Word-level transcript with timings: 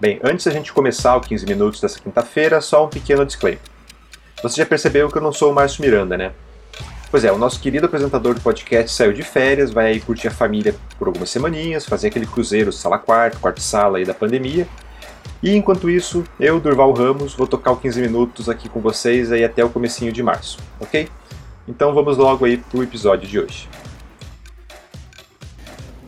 Bem, 0.00 0.18
antes 0.24 0.46
da 0.46 0.50
gente 0.50 0.72
começar 0.72 1.14
o 1.14 1.20
15 1.20 1.44
minutos 1.44 1.78
dessa 1.78 2.00
quinta-feira, 2.00 2.58
só 2.62 2.86
um 2.86 2.88
pequeno 2.88 3.26
disclaimer. 3.26 3.60
Você 4.42 4.56
já 4.56 4.64
percebeu 4.64 5.10
que 5.10 5.18
eu 5.18 5.20
não 5.20 5.30
sou 5.30 5.52
o 5.52 5.54
Márcio 5.54 5.84
Miranda, 5.84 6.16
né? 6.16 6.32
Pois 7.10 7.22
é, 7.22 7.30
o 7.30 7.36
nosso 7.36 7.60
querido 7.60 7.84
apresentador 7.84 8.32
do 8.32 8.40
podcast 8.40 8.96
saiu 8.96 9.12
de 9.12 9.22
férias, 9.22 9.70
vai 9.70 9.88
aí 9.88 10.00
curtir 10.00 10.28
a 10.28 10.30
família 10.30 10.74
por 10.98 11.06
algumas 11.06 11.28
semaninhas, 11.28 11.84
fazer 11.84 12.08
aquele 12.08 12.24
cruzeiro 12.24 12.72
sala 12.72 12.98
quarto, 12.98 13.38
quarto 13.40 13.60
sala 13.60 13.98
aí 13.98 14.06
da 14.06 14.14
pandemia. 14.14 14.66
E 15.42 15.54
enquanto 15.54 15.90
isso, 15.90 16.24
eu, 16.38 16.58
Durval 16.58 16.94
Ramos, 16.94 17.34
vou 17.34 17.46
tocar 17.46 17.72
o 17.72 17.76
15 17.76 18.00
minutos 18.00 18.48
aqui 18.48 18.70
com 18.70 18.80
vocês 18.80 19.30
aí 19.30 19.44
até 19.44 19.62
o 19.62 19.68
comecinho 19.68 20.12
de 20.12 20.22
março, 20.22 20.56
ok? 20.80 21.10
Então 21.68 21.92
vamos 21.92 22.16
logo 22.16 22.46
aí 22.46 22.56
pro 22.56 22.82
episódio 22.82 23.28
de 23.28 23.38
hoje. 23.38 23.68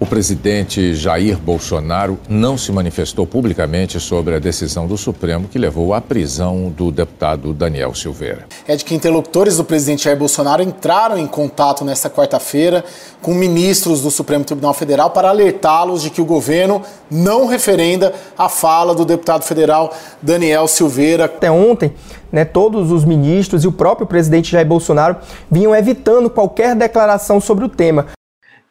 O 0.02 0.06
presidente 0.12 0.96
Jair 0.96 1.38
Bolsonaro 1.38 2.18
não 2.28 2.58
se 2.58 2.72
manifestou 2.72 3.24
publicamente 3.24 4.00
sobre 4.00 4.34
a 4.34 4.40
decisão 4.40 4.84
do 4.84 4.98
Supremo 4.98 5.46
que 5.46 5.60
levou 5.60 5.94
à 5.94 6.00
prisão 6.00 6.68
do 6.76 6.90
deputado 6.90 7.54
Daniel 7.54 7.94
Silveira. 7.94 8.48
É 8.66 8.74
de 8.74 8.84
que 8.84 8.96
interlocutores 8.96 9.58
do 9.58 9.62
presidente 9.62 10.02
Jair 10.02 10.18
Bolsonaro 10.18 10.60
entraram 10.60 11.16
em 11.16 11.26
contato 11.28 11.84
nesta 11.84 12.10
quarta-feira 12.10 12.84
com 13.22 13.32
ministros 13.32 14.02
do 14.02 14.10
Supremo 14.10 14.44
Tribunal 14.44 14.74
Federal 14.74 15.10
para 15.10 15.28
alertá-los 15.28 16.02
de 16.02 16.10
que 16.10 16.20
o 16.20 16.24
governo 16.24 16.82
não 17.08 17.46
referenda 17.46 18.12
a 18.36 18.48
fala 18.48 18.96
do 18.96 19.04
deputado 19.04 19.44
federal 19.44 19.94
Daniel 20.20 20.66
Silveira. 20.66 21.26
Até 21.26 21.48
ontem, 21.48 21.94
né, 22.32 22.44
todos 22.44 22.90
os 22.90 23.04
ministros 23.04 23.62
e 23.62 23.68
o 23.68 23.72
próprio 23.72 24.08
presidente 24.08 24.50
Jair 24.50 24.66
Bolsonaro 24.66 25.18
vinham 25.48 25.72
evitando 25.72 26.28
qualquer 26.28 26.74
declaração 26.74 27.40
sobre 27.40 27.64
o 27.64 27.68
tema. 27.68 28.08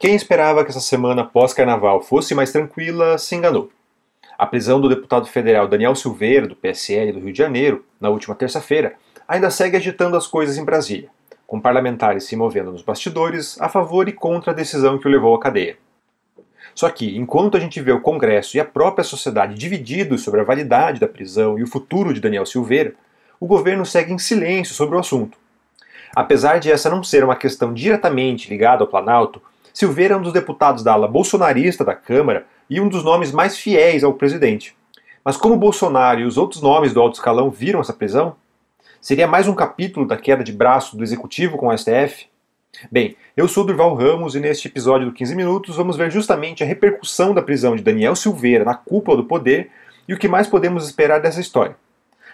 Quem 0.01 0.15
esperava 0.15 0.63
que 0.63 0.71
essa 0.71 0.79
semana 0.79 1.23
pós-carnaval 1.23 2.01
fosse 2.01 2.33
mais 2.33 2.51
tranquila 2.51 3.19
se 3.19 3.35
enganou. 3.35 3.69
A 4.35 4.47
prisão 4.47 4.81
do 4.81 4.89
deputado 4.89 5.27
federal 5.27 5.67
Daniel 5.67 5.93
Silveira, 5.93 6.47
do 6.47 6.55
PSL 6.55 7.11
do 7.11 7.19
Rio 7.19 7.31
de 7.31 7.37
Janeiro, 7.37 7.85
na 7.99 8.09
última 8.09 8.33
terça-feira, 8.33 8.95
ainda 9.27 9.51
segue 9.51 9.77
agitando 9.77 10.17
as 10.17 10.25
coisas 10.25 10.57
em 10.57 10.65
Brasília, 10.65 11.07
com 11.45 11.61
parlamentares 11.61 12.23
se 12.23 12.35
movendo 12.35 12.71
nos 12.71 12.81
bastidores 12.81 13.61
a 13.61 13.69
favor 13.69 14.09
e 14.09 14.11
contra 14.11 14.51
a 14.51 14.55
decisão 14.55 14.97
que 14.97 15.07
o 15.07 15.11
levou 15.11 15.35
à 15.35 15.39
cadeia. 15.39 15.77
Só 16.73 16.89
que, 16.89 17.15
enquanto 17.15 17.55
a 17.55 17.59
gente 17.59 17.79
vê 17.79 17.91
o 17.91 18.01
Congresso 18.01 18.57
e 18.57 18.59
a 18.59 18.65
própria 18.65 19.03
sociedade 19.03 19.53
divididos 19.53 20.23
sobre 20.23 20.41
a 20.41 20.43
validade 20.43 20.99
da 20.99 21.07
prisão 21.07 21.59
e 21.59 21.63
o 21.63 21.67
futuro 21.67 22.11
de 22.11 22.19
Daniel 22.19 22.47
Silveira, 22.47 22.95
o 23.39 23.45
governo 23.45 23.85
segue 23.85 24.11
em 24.11 24.17
silêncio 24.17 24.73
sobre 24.73 24.95
o 24.95 24.99
assunto. 24.99 25.37
Apesar 26.15 26.59
de 26.59 26.71
essa 26.71 26.89
não 26.89 27.03
ser 27.03 27.23
uma 27.23 27.35
questão 27.35 27.71
diretamente 27.71 28.49
ligada 28.49 28.83
ao 28.83 28.87
Planalto, 28.87 29.39
Silveira 29.73 30.15
é 30.15 30.17
um 30.17 30.21
dos 30.21 30.33
deputados 30.33 30.83
da 30.83 30.93
ala 30.93 31.07
bolsonarista 31.07 31.83
da 31.83 31.95
Câmara 31.95 32.45
e 32.69 32.79
um 32.79 32.87
dos 32.87 33.03
nomes 33.03 33.31
mais 33.31 33.57
fiéis 33.57 34.03
ao 34.03 34.13
presidente. 34.13 34.75
Mas 35.23 35.37
como 35.37 35.57
Bolsonaro 35.57 36.19
e 36.19 36.25
os 36.25 36.37
outros 36.37 36.61
nomes 36.61 36.93
do 36.93 37.01
alto 37.01 37.15
escalão 37.15 37.49
viram 37.49 37.79
essa 37.79 37.93
prisão? 37.93 38.35
Seria 38.99 39.27
mais 39.27 39.47
um 39.47 39.55
capítulo 39.55 40.07
da 40.07 40.17
queda 40.17 40.43
de 40.43 40.51
braço 40.51 40.97
do 40.97 41.03
executivo 41.03 41.57
com 41.57 41.67
o 41.67 41.77
STF? 41.77 42.27
Bem, 42.91 43.15
eu 43.35 43.47
sou 43.47 43.65
Durval 43.65 43.93
Ramos 43.95 44.35
e 44.35 44.39
neste 44.39 44.67
episódio 44.67 45.07
do 45.07 45.13
15 45.13 45.35
Minutos 45.35 45.75
vamos 45.75 45.97
ver 45.97 46.09
justamente 46.09 46.63
a 46.63 46.65
repercussão 46.65 47.33
da 47.33 47.41
prisão 47.41 47.75
de 47.75 47.83
Daniel 47.83 48.15
Silveira 48.15 48.63
na 48.63 48.73
cúpula 48.73 49.17
do 49.17 49.25
poder 49.25 49.69
e 50.07 50.13
o 50.13 50.17
que 50.17 50.27
mais 50.27 50.47
podemos 50.47 50.85
esperar 50.85 51.19
dessa 51.19 51.41
história. 51.41 51.75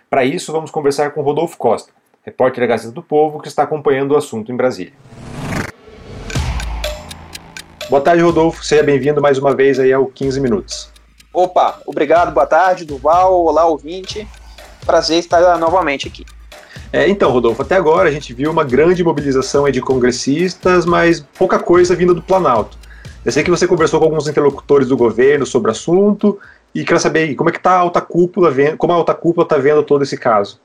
Para 0.09 0.23
isso, 0.23 0.51
vamos 0.51 0.71
conversar 0.71 1.11
com 1.11 1.21
Rodolfo 1.21 1.57
Costa, 1.57 1.91
repórter 2.23 2.61
da 2.61 2.67
Gazeta 2.67 2.93
do 2.93 3.03
Povo 3.03 3.41
que 3.41 3.47
está 3.47 3.63
acompanhando 3.63 4.11
o 4.11 4.17
assunto 4.17 4.51
em 4.51 4.55
Brasília. 4.55 4.93
Boa 7.89 8.01
tarde, 8.01 8.21
Rodolfo. 8.21 8.65
Seja 8.65 8.83
bem-vindo 8.83 9.21
mais 9.21 9.37
uma 9.37 9.55
vez 9.55 9.79
aí 9.79 9.93
ao 9.93 10.07
15 10.07 10.41
Minutos. 10.41 10.89
Opa, 11.33 11.79
obrigado, 11.85 12.33
boa 12.33 12.45
tarde, 12.45 12.83
Duval, 12.83 13.45
olá, 13.45 13.65
ouvinte. 13.65 14.27
Prazer 14.85 15.19
estar 15.19 15.57
novamente 15.57 16.05
aqui. 16.05 16.25
É, 16.91 17.07
então, 17.07 17.31
Rodolfo, 17.31 17.61
até 17.61 17.75
agora 17.75 18.09
a 18.09 18.11
gente 18.11 18.33
viu 18.33 18.51
uma 18.51 18.65
grande 18.65 19.03
mobilização 19.05 19.69
de 19.71 19.79
congressistas, 19.79 20.85
mas 20.85 21.21
pouca 21.37 21.59
coisa 21.59 21.95
vinda 21.95 22.13
do 22.13 22.21
Planalto. 22.21 22.77
Eu 23.23 23.31
sei 23.31 23.41
que 23.41 23.49
você 23.49 23.65
conversou 23.65 24.01
com 24.01 24.05
alguns 24.07 24.27
interlocutores 24.27 24.89
do 24.89 24.97
governo 24.97 25.45
sobre 25.45 25.69
o 25.69 25.71
assunto 25.71 26.37
e 26.75 26.83
quero 26.83 26.99
saber 26.99 27.35
como 27.35 27.49
é 27.49 27.53
que 27.53 27.59
tá 27.59 27.71
a 27.71 27.79
alta 27.79 28.01
cúpula 28.01 28.51
vendo, 28.51 28.75
como 28.75 28.91
a 28.91 28.97
alta 28.97 29.13
cúpula 29.13 29.45
está 29.45 29.57
vendo 29.57 29.81
todo 29.81 30.03
esse 30.03 30.17
caso. 30.17 30.59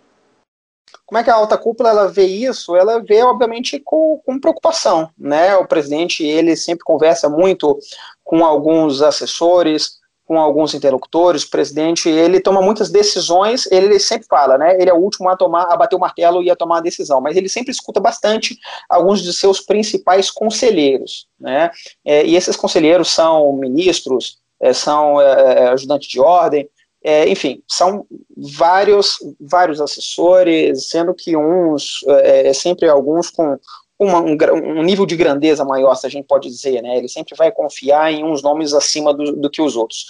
Como 1.07 1.19
é 1.19 1.25
que 1.25 1.31
a 1.31 1.35
alta 1.35 1.59
cúpula 1.59 1.91
ela 1.91 2.09
vê 2.09 2.25
isso? 2.25 2.77
Ela 2.77 3.01
vê, 3.01 3.23
obviamente, 3.23 3.79
com, 3.81 4.21
com 4.25 4.41
preocupação. 4.41 5.11
Né? 5.19 5.55
O 5.57 5.67
presidente 5.67 6.25
ele 6.25 6.57
sempre 6.57 6.85
conversa 6.85 7.29
muito 7.29 7.79
com 8.25 8.45
alguns 8.45 9.03
assessores, 9.03 10.01
com 10.25 10.39
alguns 10.39 10.73
interlocutores. 10.75 11.43
O 11.43 11.51
presidente 11.51 12.09
ele 12.09 12.41
toma 12.41 12.63
muitas 12.63 12.91
decisões. 12.91 13.71
Ele 13.71 13.99
sempre 13.99 14.27
fala, 14.27 14.57
né? 14.57 14.77
Ele 14.81 14.89
é 14.89 14.95
o 14.95 14.99
último 14.99 15.29
a 15.29 15.37
tomar, 15.37 15.65
a 15.65 15.77
bater 15.77 15.97
o 15.97 16.01
martelo 16.01 16.43
e 16.43 16.51
a 16.51 16.57
tomar 16.57 16.79
a 16.79 16.83
decisão. 16.83 17.21
Mas 17.21 17.37
ele 17.37 17.49
sempre 17.49 17.73
escuta 17.73 18.01
bastante 18.01 18.57
alguns 18.89 19.23
de 19.23 19.33
seus 19.33 19.61
principais 19.61 20.31
conselheiros, 20.31 21.27
né? 21.39 21.71
É, 22.05 22.25
e 22.25 22.37
esses 22.37 22.57
conselheiros 22.57 23.11
são 23.11 23.53
ministros, 23.55 24.39
é, 24.61 24.73
são 24.73 25.21
é, 25.21 25.65
é 25.65 25.69
ajudantes 25.69 26.09
de 26.09 26.21
ordem, 26.21 26.69
é, 27.05 27.29
enfim, 27.29 27.63
são 27.69 28.07
vários, 28.37 29.19
vários 29.41 29.81
assessores, 29.81 30.89
sendo 30.89 31.15
que 31.15 31.37
uns, 31.37 32.05
é, 32.07 32.49
é 32.49 32.53
sempre 32.53 32.89
alguns 32.89 33.31
com 33.31 33.59
uma, 33.99 34.21
um, 34.21 34.37
um, 34.79 34.83
nível 34.83 35.07
de 35.07 35.17
grandeza 35.17 35.65
maior, 35.65 35.95
se 35.95 36.07
a 36.07 36.11
gente 36.11 36.27
pode 36.27 36.49
dizer, 36.49 36.83
né? 36.83 36.97
Ele 36.97 37.09
sempre 37.09 37.37
vai 37.37 37.53
confiar 37.53 38.13
em 38.13 38.25
uns 38.25 38.43
nomes 38.43 38.73
acima 38.73 39.15
do, 39.15 39.37
do 39.37 39.51
que 39.51 39.63
os 39.63 39.77
outros. 39.77 40.07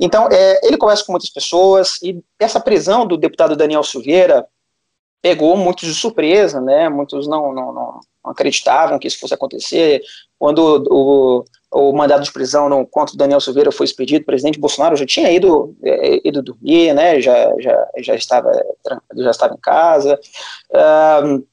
Então, 0.00 0.28
é, 0.30 0.60
ele 0.66 0.76
conversa 0.76 1.04
com 1.04 1.12
muitas 1.12 1.30
pessoas 1.30 2.00
e 2.02 2.22
essa 2.38 2.60
prisão 2.60 3.06
do 3.06 3.16
deputado 3.16 3.56
Daniel 3.56 3.82
Silveira 3.82 4.46
pegou 5.22 5.56
muitos 5.56 5.88
de 5.88 5.94
surpresa, 5.94 6.60
né? 6.60 6.88
Muitos 6.88 7.26
não, 7.26 7.52
não, 7.52 7.72
não 7.72 8.00
acreditavam 8.30 8.98
que 8.98 9.08
isso 9.08 9.18
fosse 9.18 9.34
acontecer. 9.34 10.02
Quando 10.38 10.84
o, 10.90 11.44
o 11.72 11.92
mandado 11.92 12.22
de 12.22 12.32
prisão 12.32 12.68
no, 12.68 12.86
contra 12.86 13.14
o 13.14 13.18
Daniel 13.18 13.40
Silveira 13.40 13.72
foi 13.72 13.84
expedido, 13.84 14.22
o 14.22 14.26
presidente 14.26 14.58
Bolsonaro 14.58 14.96
já 14.96 15.06
tinha 15.06 15.30
ido, 15.30 15.76
é, 15.82 16.26
ido 16.26 16.42
dormir, 16.42 16.94
né, 16.94 17.20
já, 17.20 17.54
já, 17.58 17.88
já, 17.98 18.14
estava, 18.14 18.52
já 19.16 19.30
estava 19.30 19.54
em 19.54 19.60
casa, 19.60 20.18
uh, 20.70 21.46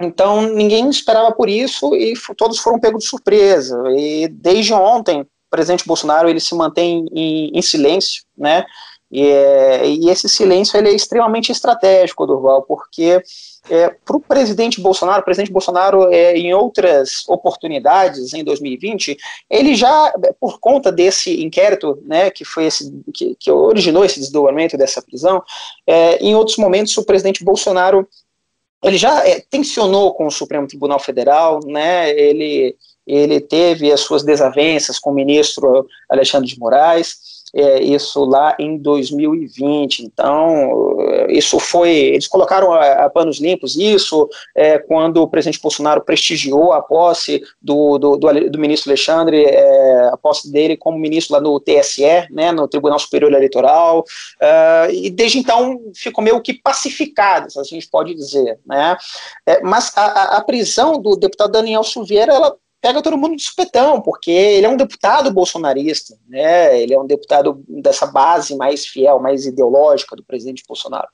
então 0.00 0.42
ninguém 0.42 0.88
esperava 0.88 1.32
por 1.32 1.48
isso 1.48 1.94
e 1.94 2.14
todos 2.36 2.58
foram 2.58 2.80
pegos 2.80 3.04
de 3.04 3.10
surpresa, 3.10 3.76
e 3.96 4.28
desde 4.28 4.72
ontem 4.72 5.22
o 5.22 5.26
presidente 5.50 5.86
Bolsonaro 5.86 6.28
ele 6.28 6.40
se 6.40 6.54
mantém 6.54 7.06
em, 7.12 7.50
em 7.56 7.62
silêncio, 7.62 8.24
né, 8.36 8.64
e, 9.14 9.28
é, 9.28 9.88
e, 9.88 10.10
esse 10.10 10.28
silêncio 10.28 10.76
ele 10.76 10.88
é 10.88 10.92
extremamente 10.92 11.52
estratégico, 11.52 12.26
Durval, 12.26 12.62
porque 12.62 13.22
é, 13.70 13.88
para 14.04 14.16
o 14.16 14.20
presidente 14.20 14.80
Bolsonaro, 14.80 15.22
o 15.22 15.24
presidente 15.24 15.52
Bolsonaro, 15.52 16.12
é, 16.12 16.36
em 16.36 16.52
outras 16.52 17.22
oportunidades, 17.28 18.34
em 18.34 18.42
2020, 18.42 19.16
ele 19.48 19.76
já, 19.76 20.12
por 20.40 20.58
conta 20.58 20.90
desse 20.90 21.44
inquérito, 21.44 21.96
né, 22.04 22.28
que 22.28 22.44
foi 22.44 22.66
esse, 22.66 22.92
que, 23.14 23.36
que 23.38 23.52
originou 23.52 24.04
esse 24.04 24.18
desdobramento 24.18 24.76
dessa 24.76 25.00
prisão, 25.00 25.40
é, 25.86 26.16
em 26.16 26.34
outros 26.34 26.56
momentos 26.56 26.96
o 26.96 27.04
presidente 27.04 27.44
Bolsonaro, 27.44 28.08
ele 28.82 28.98
já 28.98 29.24
é, 29.24 29.40
tensionou 29.48 30.12
com 30.14 30.26
o 30.26 30.30
Supremo 30.32 30.66
Tribunal 30.66 30.98
Federal, 30.98 31.60
né, 31.64 32.10
ele, 32.10 32.76
ele 33.06 33.40
teve 33.40 33.92
as 33.92 34.00
suas 34.00 34.24
desavenças 34.24 34.98
com 34.98 35.10
o 35.10 35.14
ministro 35.14 35.86
Alexandre 36.10 36.48
de 36.48 36.58
Moraes, 36.58 37.33
é, 37.54 37.82
isso 37.82 38.24
lá 38.24 38.56
em 38.58 38.76
2020. 38.76 40.00
Então, 40.00 40.96
isso 41.28 41.58
foi. 41.58 41.90
Eles 41.90 42.26
colocaram 42.26 42.72
a, 42.72 43.04
a 43.04 43.10
panos 43.10 43.40
limpos 43.40 43.76
isso 43.76 44.28
é, 44.54 44.78
quando 44.78 45.22
o 45.22 45.28
presidente 45.28 45.60
Bolsonaro 45.60 46.02
prestigiou 46.02 46.72
a 46.72 46.82
posse 46.82 47.42
do, 47.62 47.98
do, 47.98 48.16
do, 48.16 48.50
do 48.50 48.58
ministro 48.58 48.90
Alexandre, 48.90 49.44
é, 49.44 50.08
a 50.12 50.16
posse 50.16 50.50
dele 50.50 50.76
como 50.76 50.98
ministro 50.98 51.34
lá 51.34 51.40
no 51.40 51.60
TSE, 51.60 52.26
né, 52.30 52.52
no 52.52 52.68
Tribunal 52.68 52.98
Superior 52.98 53.32
Eleitoral. 53.32 54.00
Uh, 54.00 54.90
e 54.92 55.10
desde 55.10 55.38
então 55.38 55.80
ficou 55.94 56.22
meio 56.22 56.40
que 56.40 56.54
pacificado, 56.54 57.50
se 57.50 57.58
a 57.58 57.62
gente 57.62 57.88
pode 57.88 58.14
dizer. 58.14 58.58
Né? 58.66 58.96
É, 59.46 59.62
mas 59.62 59.92
a, 59.96 60.36
a 60.36 60.44
prisão 60.44 61.00
do 61.00 61.16
deputado 61.16 61.52
Daniel 61.52 61.84
Silveira, 61.84 62.32
ela 62.32 62.56
pega 62.84 63.00
todo 63.00 63.16
mundo 63.16 63.34
de 63.34 63.42
supetão, 63.42 63.98
porque 63.98 64.30
ele 64.30 64.66
é 64.66 64.68
um 64.68 64.76
deputado 64.76 65.32
bolsonarista, 65.32 66.18
né? 66.28 66.78
Ele 66.78 66.92
é 66.92 67.00
um 67.00 67.06
deputado 67.06 67.64
dessa 67.66 68.04
base 68.04 68.54
mais 68.54 68.86
fiel, 68.86 69.18
mais 69.18 69.46
ideológica 69.46 70.14
do 70.14 70.22
presidente 70.22 70.62
Bolsonaro. 70.68 71.08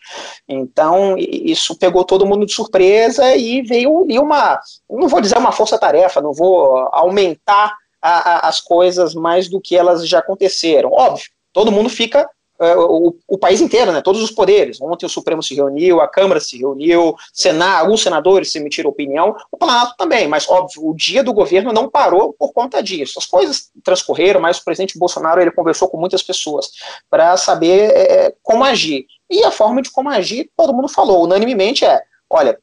Então, 0.49 1.15
isso 1.17 1.79
pegou 1.79 2.03
todo 2.03 2.27
mundo 2.27 2.45
de 2.45 2.53
surpresa 2.53 3.37
e 3.37 3.63
veio 3.63 4.05
e 4.09 4.19
uma, 4.19 4.59
não 4.91 5.07
vou 5.07 5.21
dizer 5.21 5.39
uma 5.39 5.53
força-tarefa, 5.53 6.21
não 6.21 6.33
vou 6.33 6.77
aumentar 6.91 7.73
a, 8.03 8.33
a, 8.33 8.49
as 8.49 8.61
coisas 8.61 9.15
mais 9.15 9.49
do 9.49 9.61
que 9.61 9.77
elas 9.77 10.09
já 10.09 10.19
aconteceram. 10.19 10.91
Óbvio, 10.91 11.27
todo 11.53 11.71
mundo 11.71 11.89
fica 11.89 12.29
o, 12.61 13.17
o, 13.27 13.39
país 13.39 13.61
inteiro, 13.61 13.91
né, 13.91 14.03
todos 14.03 14.23
os 14.23 14.31
poderes. 14.31 14.81
Ontem 14.81 15.07
o 15.07 15.09
Supremo 15.09 15.43
se 15.43 15.55
reuniu, 15.55 16.01
a 16.01 16.09
Câmara 16.09 16.41
se 16.41 16.59
reuniu, 16.59 17.15
Senado, 17.33 17.81
alguns 17.81 18.03
senadores 18.03 18.53
se 18.53 18.59
emitiram 18.59 18.91
opinião, 18.91 19.35
o 19.51 19.57
Planalto 19.57 19.95
também, 19.97 20.29
mas 20.29 20.49
óbvio, 20.49 20.87
o 20.87 20.95
dia 20.95 21.25
do 21.25 21.33
governo 21.33 21.73
não 21.73 21.89
parou 21.89 22.35
por 22.39 22.53
conta 22.53 22.83
disso. 22.83 23.19
As 23.19 23.27
coisas 23.27 23.71
transcorreram, 23.83 24.41
mas 24.41 24.59
o 24.59 24.65
presidente 24.65 24.99
Bolsonaro 24.99 25.41
ele 25.41 25.51
conversou 25.51 25.89
com 25.89 25.97
muitas 25.97 26.23
pessoas 26.23 26.71
para 27.09 27.37
saber 27.37 27.91
é, 27.95 28.35
como 28.43 28.65
agir. 28.65 29.07
E 29.31 29.43
a 29.45 29.51
forma 29.51 29.81
de 29.81 29.91
como 29.91 30.11
agir, 30.11 30.51
todo 30.57 30.75
mundo 30.75 30.89
falou 30.89 31.25
unanimemente 31.25 31.85
é, 31.85 32.03
olha, 32.29 32.59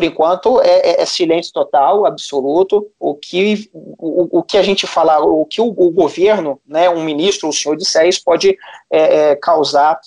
por 0.00 0.04
enquanto, 0.04 0.62
é, 0.62 0.78
é, 0.78 1.02
é, 1.02 1.04
silêncio 1.04 1.52
total, 1.52 2.06
absoluto. 2.06 2.90
O 2.98 3.14
que, 3.14 3.68
o, 3.74 4.38
o 4.38 4.42
que 4.42 4.56
a 4.56 4.62
gente 4.62 4.86
falar, 4.86 5.20
o 5.20 5.44
que 5.44 5.60
o, 5.60 5.66
o 5.66 5.90
governo, 5.90 6.58
né, 6.66 6.88
um 6.88 7.04
ministro, 7.04 7.50
o 7.50 7.52
senhor 7.52 7.76
disser, 7.76 8.06
isso 8.06 8.22
pode 8.24 8.56
é, 8.90 9.32
é 9.32 9.36
causar 9.36 10.00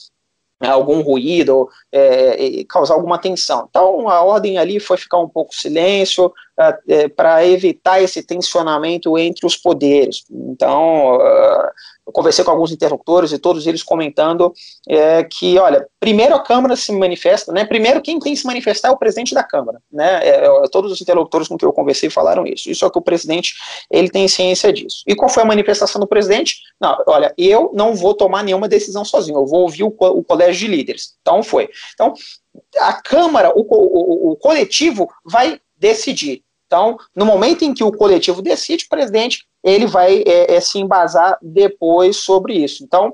algum 0.59 1.01
ruído, 1.01 1.69
é, 1.91 2.63
causar 2.67 2.95
alguma 2.95 3.19
tensão. 3.19 3.67
Então, 3.69 4.09
a 4.09 4.23
ordem 4.23 4.57
ali 4.57 4.79
foi 4.79 4.97
ficar 4.97 5.19
um 5.19 5.29
pouco 5.29 5.53
silêncio 5.53 6.25
é, 6.25 6.52
para 7.15 7.45
evitar 7.45 8.01
esse 8.01 8.21
tensionamento 8.21 9.17
entre 9.17 9.45
os 9.45 9.57
poderes. 9.57 10.23
Então, 10.29 11.15
uh, 11.15 11.69
eu 12.05 12.11
conversei 12.11 12.43
com 12.43 12.51
alguns 12.51 12.71
interlocutores 12.71 13.31
e 13.31 13.39
todos 13.39 13.65
eles 13.65 13.81
comentando 13.81 14.53
é, 14.87 15.23
que, 15.23 15.57
olha, 15.57 15.87
primeiro 15.99 16.35
a 16.35 16.43
Câmara 16.43 16.75
se 16.75 16.91
manifesta, 16.91 17.51
né? 17.53 17.65
Primeiro 17.65 18.01
quem 18.01 18.19
tem 18.19 18.33
que 18.33 18.39
se 18.39 18.45
manifestar 18.45 18.89
é 18.89 18.91
o 18.91 18.97
presidente 18.97 19.33
da 19.33 19.43
Câmara, 19.43 19.79
né? 19.91 20.19
É, 20.21 20.45
é, 20.45 20.67
todos 20.69 20.91
os 20.91 21.01
interlocutores 21.01 21.47
com 21.47 21.57
que 21.57 21.65
eu 21.65 21.71
conversei 21.71 22.09
falaram 22.09 22.45
isso. 22.45 22.69
Isso 22.69 22.85
é 22.85 22.89
que 22.89 22.97
o 22.97 23.01
presidente 23.01 23.55
ele 23.89 24.09
tem 24.09 24.27
ciência 24.27 24.71
disso. 24.73 25.03
E 25.07 25.15
qual 25.15 25.29
foi 25.29 25.43
a 25.43 25.45
manifestação 25.45 25.99
do 25.99 26.07
presidente? 26.07 26.57
Não, 26.79 27.01
olha, 27.07 27.33
eu 27.37 27.71
não 27.73 27.95
vou 27.95 28.13
tomar 28.13 28.43
nenhuma 28.43 28.67
decisão 28.67 29.05
sozinho. 29.05 29.39
Eu 29.39 29.45
vou 29.45 29.61
ouvir 29.61 29.83
o, 29.83 29.95
o 29.97 30.23
colégio 30.23 30.67
de 30.67 30.75
líderes. 30.75 31.15
Então 31.21 31.41
foi. 31.41 31.69
Então 31.93 32.13
a 32.77 32.93
Câmara, 33.01 33.51
o, 33.55 33.61
o, 33.61 34.31
o 34.31 34.35
coletivo 34.35 35.07
vai 35.25 35.59
decidir. 35.83 36.41
Então, 36.65 36.97
no 37.13 37.25
momento 37.25 37.63
em 37.63 37.73
que 37.73 37.83
o 37.83 37.91
coletivo 37.91 38.41
decide, 38.41 38.85
o 38.85 38.89
presidente 38.89 39.45
ele 39.63 39.85
vai 39.85 40.23
é, 40.25 40.55
é, 40.55 40.59
se 40.59 40.79
embasar 40.79 41.37
depois 41.41 42.17
sobre 42.17 42.53
isso. 42.53 42.83
Então, 42.83 43.13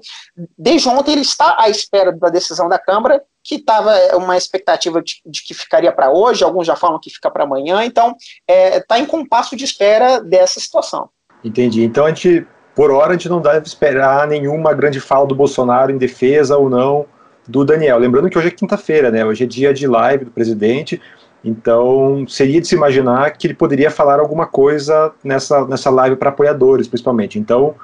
desde 0.58 0.88
ontem 0.88 1.12
ele 1.14 1.22
está 1.22 1.58
à 1.60 1.68
espera 1.68 2.12
da 2.12 2.30
decisão 2.30 2.70
da 2.70 2.80
Câmara, 2.80 3.22
que 3.44 3.56
estava 3.56 3.96
é, 3.98 4.16
uma 4.16 4.38
expectativa 4.38 5.02
de, 5.02 5.16
de 5.26 5.44
que 5.44 5.54
ficaria 5.54 5.92
para 5.92 6.12
hoje, 6.12 6.44
alguns 6.44 6.66
já 6.66 6.76
falam 6.76 7.00
que 7.00 7.10
fica 7.10 7.30
para 7.30 7.44
amanhã, 7.44 7.84
então 7.84 8.16
está 8.48 8.78
é, 8.78 8.80
tá 8.80 9.00
em 9.00 9.06
compasso 9.06 9.56
de 9.56 9.66
espera 9.66 10.20
dessa 10.22 10.60
situação. 10.60 11.10
Entendi. 11.44 11.84
Então 11.84 12.06
a 12.06 12.10
gente, 12.10 12.48
por 12.76 12.92
hora, 12.92 13.10
a 13.10 13.14
gente 13.14 13.30
não 13.30 13.42
deve 13.42 13.66
esperar 13.66 14.28
nenhuma 14.28 14.74
grande 14.74 15.00
fala 15.00 15.28
do 15.28 15.36
Bolsonaro 15.36 15.92
em 15.92 15.98
defesa 15.98 16.58
ou 16.58 16.70
não 16.70 17.06
do 17.48 17.66
Daniel. 17.66 17.98
Lembrando 17.98 18.30
que 18.30 18.38
hoje 18.38 18.48
é 18.48 18.52
quinta-feira, 18.52 19.10
né? 19.10 19.26
Hoje 19.26 19.44
é 19.44 19.48
dia 19.48 19.74
de 19.74 19.88
live 19.88 20.26
do 20.26 20.32
presidente. 20.32 21.02
Então, 21.44 22.28
seria 22.28 22.60
de 22.60 22.68
se 22.68 22.76
imaginar 22.76 23.32
que 23.38 23.48
ele 23.48 23.54
poderia 23.54 23.90
falar 23.90 24.20
alguma 24.20 24.46
coisa 24.46 25.14
nessa, 25.24 25.66
nessa 25.66 25.90
live 25.90 26.16
para 26.18 26.30
apoiadores, 26.30 26.88
principalmente. 26.88 27.40
Então, 27.40 27.76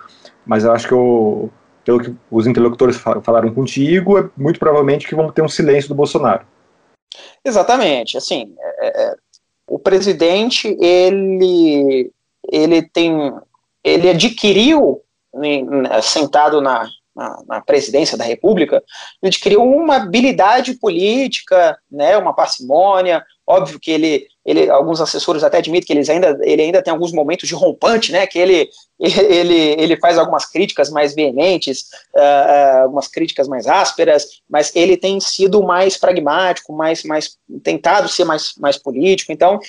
mas 0.45 0.63
eu 0.63 0.71
acho 0.71 0.87
que 0.87 0.93
eu, 0.93 1.49
pelo 1.83 2.01
que 2.01 2.13
os 2.29 2.45
interlocutores 2.45 2.97
falaram 2.97 3.53
contigo, 3.53 4.17
é 4.17 4.29
muito 4.35 4.59
provavelmente 4.59 5.07
que 5.07 5.15
vamos 5.15 5.33
ter 5.33 5.41
um 5.41 5.47
silêncio 5.47 5.89
do 5.89 5.95
Bolsonaro. 5.95 6.45
Exatamente. 7.43 8.17
Assim, 8.17 8.53
é, 8.59 9.03
é, 9.03 9.15
o 9.67 9.79
presidente 9.79 10.75
ele 10.79 12.11
ele 12.51 12.81
tem 12.81 13.33
ele 13.83 14.09
adquiriu 14.09 15.01
né, 15.33 16.01
sentado 16.01 16.61
na, 16.61 16.87
na, 17.15 17.43
na, 17.47 17.61
presidência 17.61 18.17
da 18.17 18.23
República, 18.23 18.83
ele 19.21 19.29
adquiriu 19.29 19.63
uma 19.63 19.95
habilidade 19.97 20.73
política, 20.75 21.77
né, 21.89 22.17
uma 22.17 22.33
parcimônia, 22.33 23.23
Óbvio 23.47 23.79
que 23.79 23.91
ele, 23.91 24.27
ele, 24.43 24.69
alguns 24.71 24.99
assessores 24.99 25.43
até 25.43 25.59
admitem 25.59 25.85
que 25.85 25.93
eles 25.93 26.09
ainda, 26.09 26.35
ele 26.41 26.63
ainda 26.63 26.81
tem 26.81 26.91
alguns 26.91 27.11
momentos 27.11 27.47
de 27.47 27.53
rompante, 27.53 28.11
né? 28.11 28.25
Que 28.25 28.39
ele, 28.39 28.69
ele, 28.99 29.75
ele 29.79 29.97
faz 29.97 30.17
algumas 30.17 30.47
críticas 30.47 30.89
mais 30.89 31.13
veementes, 31.13 31.81
uh, 32.15 32.81
algumas 32.83 33.07
críticas 33.07 33.47
mais 33.47 33.67
ásperas, 33.67 34.41
mas 34.49 34.75
ele 34.75 34.97
tem 34.97 35.19
sido 35.19 35.61
mais 35.61 35.95
pragmático, 35.95 36.73
mais, 36.73 37.03
mais 37.03 37.37
tentado 37.61 38.09
ser 38.09 38.25
mais, 38.25 38.55
mais 38.57 38.77
político. 38.77 39.31
Então, 39.31 39.59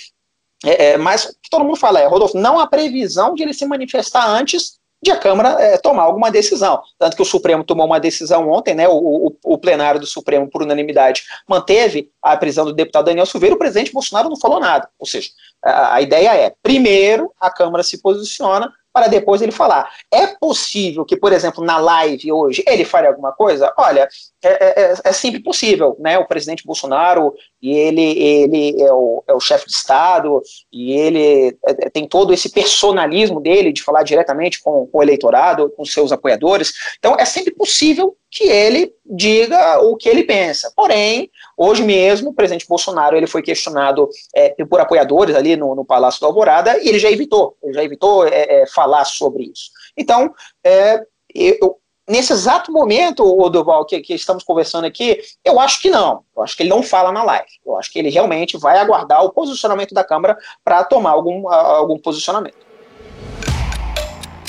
é, 0.64 0.92
é, 0.92 0.96
mas 0.96 1.36
todo 1.50 1.64
mundo 1.64 1.76
fala 1.76 2.00
é, 2.00 2.06
Rodolfo, 2.06 2.38
não 2.38 2.58
há 2.58 2.66
previsão 2.66 3.34
de 3.34 3.42
ele 3.42 3.52
se 3.52 3.66
manifestar 3.66 4.26
antes 4.26 4.78
de 5.06 5.10
a 5.12 5.16
Câmara 5.16 5.56
é, 5.60 5.78
tomar 5.78 6.02
alguma 6.02 6.30
decisão. 6.30 6.82
Tanto 6.98 7.16
que 7.16 7.22
o 7.22 7.26
Supremo 7.26 7.64
tomou 7.64 7.86
uma 7.86 8.00
decisão 8.00 8.48
ontem, 8.50 8.74
né, 8.74 8.88
o, 8.88 8.94
o, 8.94 9.36
o, 9.44 9.58
plenário 9.58 10.00
do 10.00 10.06
Supremo, 10.06 10.50
por 10.50 10.62
unanimidade, 10.62 11.22
manteve 11.48 12.10
a 12.20 12.36
prisão 12.36 12.64
do 12.64 12.72
deputado 12.72 13.06
Daniel 13.06 13.26
Silveira, 13.26 13.54
o 13.54 13.58
presidente 13.58 13.92
Bolsonaro 13.92 14.28
não 14.28 14.36
falou 14.36 14.60
nada. 14.60 14.88
Ou 14.98 15.06
seja, 15.06 15.30
a, 15.64 15.94
a 15.94 16.02
ideia 16.02 16.34
é, 16.34 16.54
primeiro, 16.62 17.32
a 17.40 17.50
Câmara 17.50 17.82
se 17.82 18.02
posiciona, 18.02 18.72
para 18.96 19.08
depois 19.08 19.42
ele 19.42 19.52
falar. 19.52 19.90
É 20.10 20.26
possível 20.26 21.04
que, 21.04 21.18
por 21.18 21.30
exemplo, 21.30 21.62
na 21.62 21.76
live 21.76 22.32
hoje, 22.32 22.64
ele 22.66 22.82
fale 22.82 23.06
alguma 23.06 23.30
coisa? 23.30 23.70
Olha, 23.76 24.08
é, 24.42 24.48
é, 24.48 24.82
é, 24.84 24.94
é 25.04 25.12
sempre 25.12 25.38
possível, 25.42 25.94
né? 26.00 26.18
O 26.18 26.26
presidente 26.26 26.64
Bolsonaro, 26.64 27.34
e 27.60 27.76
ele, 27.76 28.18
ele 28.18 28.82
é 28.82 28.90
o, 28.90 29.22
é 29.28 29.34
o 29.34 29.40
chefe 29.40 29.66
de 29.66 29.72
Estado, 29.72 30.40
e 30.72 30.92
ele 30.92 31.58
é, 31.68 31.72
é, 31.72 31.90
tem 31.90 32.08
todo 32.08 32.32
esse 32.32 32.48
personalismo 32.48 33.38
dele 33.38 33.70
de 33.70 33.82
falar 33.82 34.02
diretamente 34.02 34.62
com, 34.62 34.86
com 34.86 34.98
o 34.98 35.02
eleitorado, 35.02 35.70
com 35.76 35.84
seus 35.84 36.10
apoiadores. 36.10 36.72
Então, 36.98 37.16
é 37.18 37.26
sempre 37.26 37.52
possível 37.54 38.16
que 38.36 38.44
ele 38.44 38.92
diga 39.02 39.80
o 39.80 39.96
que 39.96 40.10
ele 40.10 40.22
pensa. 40.22 40.70
Porém, 40.76 41.30
hoje 41.56 41.82
mesmo, 41.82 42.30
o 42.30 42.34
presidente 42.34 42.68
Bolsonaro 42.68 43.16
ele 43.16 43.26
foi 43.26 43.40
questionado 43.40 44.10
é, 44.34 44.50
por 44.66 44.78
apoiadores 44.78 45.34
ali 45.34 45.56
no, 45.56 45.74
no, 45.74 45.86
Palácio 45.86 46.20
da 46.20 46.26
Alvorada 46.26 46.76
e 46.78 46.88
ele 46.88 46.98
já 46.98 47.10
evitou, 47.10 47.56
ele 47.62 47.72
já 47.72 47.82
evitou 47.82 48.26
é, 48.26 48.62
é, 48.62 48.66
falar 48.66 49.06
sobre 49.06 49.44
isso. 49.44 49.70
Então, 49.96 50.34
é, 50.62 51.02
eu, 51.34 51.78
nesse 52.06 52.34
exato 52.34 52.70
momento, 52.70 53.24
o 53.24 53.48
Duval, 53.48 53.86
que, 53.86 54.00
que, 54.00 54.12
estamos 54.12 54.44
conversando 54.44 54.84
aqui, 54.84 55.18
eu 55.42 55.58
acho 55.58 55.80
que 55.80 55.88
não. 55.88 56.22
Eu 56.36 56.42
acho 56.42 56.54
que 56.54 56.62
ele 56.62 56.70
não 56.70 56.82
fala 56.82 57.10
na 57.10 57.22
live. 57.22 57.48
Eu 57.64 57.78
acho 57.78 57.90
que 57.90 57.98
ele 57.98 58.10
realmente 58.10 58.58
vai 58.58 58.76
aguardar 58.76 59.24
o 59.24 59.32
posicionamento 59.32 59.94
da 59.94 60.04
Câmara 60.04 60.36
para 60.62 60.84
tomar 60.84 61.12
algum, 61.12 61.48
algum 61.48 61.98
posicionamento. 61.98 62.65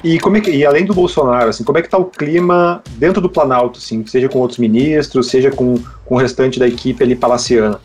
E, 0.04 0.20
como 0.20 0.38
é 0.38 0.42
que, 0.42 0.52
e 0.52 0.66
além 0.66 0.86
do 0.86 0.94
Bolsonaro, 0.94 1.50
assim, 1.50 1.64
como 1.64 1.78
é 1.78 1.82
que 1.82 1.88
está 1.88 1.98
o 1.98 2.06
clima 2.06 2.84
dentro 2.92 3.20
do 3.20 3.30
Planalto, 3.30 3.80
assim, 3.80 4.06
seja 4.06 4.30
com 4.30 4.40
outros 4.40 4.60
ministros, 4.60 5.30
seja 5.30 5.50
com, 5.52 5.76
com 6.06 6.16
o 6.16 6.18
restante 6.18 6.60
da 6.60 6.68
equipe 6.68 7.04
ali 7.04 7.16
palaciana? 7.16 7.80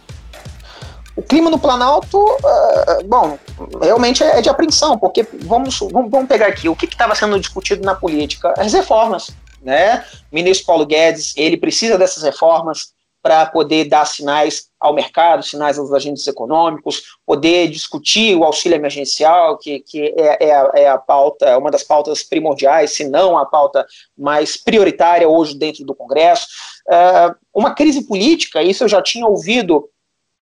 O 1.14 1.22
clima 1.22 1.50
no 1.50 1.58
Planalto, 1.58 2.18
uh, 2.18 3.06
bom, 3.06 3.38
realmente 3.80 4.22
é 4.22 4.40
de 4.40 4.48
apreensão, 4.48 4.98
porque 4.98 5.26
vamos, 5.42 5.78
vamos, 5.78 6.10
vamos 6.10 6.28
pegar 6.28 6.46
aqui, 6.46 6.68
o 6.68 6.76
que 6.76 6.86
estava 6.86 7.14
sendo 7.14 7.38
discutido 7.38 7.84
na 7.84 7.94
política? 7.94 8.54
As 8.56 8.72
reformas, 8.72 9.30
né? 9.62 10.04
O 10.30 10.34
ministro 10.34 10.66
Paulo 10.66 10.86
Guedes, 10.86 11.34
ele 11.36 11.56
precisa 11.56 11.98
dessas 11.98 12.22
reformas, 12.22 12.92
para 13.22 13.46
poder 13.46 13.84
dar 13.84 14.04
sinais 14.04 14.68
ao 14.80 14.92
mercado, 14.92 15.44
sinais 15.44 15.78
aos 15.78 15.92
agentes 15.92 16.26
econômicos, 16.26 17.16
poder 17.24 17.68
discutir 17.68 18.36
o 18.36 18.42
auxílio 18.42 18.74
emergencial, 18.74 19.56
que, 19.56 19.78
que 19.78 20.12
é, 20.18 20.48
é, 20.48 20.54
a, 20.54 20.70
é 20.74 20.88
a 20.88 20.98
pauta, 20.98 21.46
é 21.46 21.56
uma 21.56 21.70
das 21.70 21.84
pautas 21.84 22.24
primordiais, 22.24 22.90
se 22.90 23.08
não 23.08 23.38
a 23.38 23.46
pauta 23.46 23.86
mais 24.18 24.56
prioritária 24.56 25.28
hoje 25.28 25.56
dentro 25.56 25.84
do 25.84 25.94
Congresso. 25.94 26.48
Uh, 26.88 27.34
uma 27.54 27.74
crise 27.74 28.02
política, 28.08 28.60
isso 28.60 28.82
eu 28.82 28.88
já 28.88 29.00
tinha 29.00 29.24
ouvido 29.24 29.88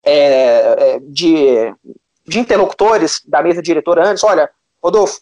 é, 0.04 0.14
é, 0.14 1.00
de, 1.00 1.74
de 2.28 2.40
interlocutores 2.40 3.22
da 3.26 3.42
mesa 3.42 3.64
diretora 3.64 4.08
antes, 4.08 4.24
olha, 4.24 4.50
Rodolfo, 4.82 5.20